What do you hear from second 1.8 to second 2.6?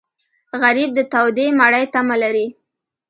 تمه لري